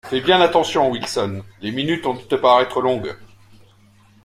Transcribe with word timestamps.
Fais 0.09 0.19
bien 0.19 0.41
attention, 0.41 0.89
Wilson, 0.89 1.43
les 1.61 1.71
minutes 1.71 2.07
ont 2.07 2.15
dû 2.15 2.23
te 2.23 2.33
paraître 2.33 2.81
longues! 2.81 3.15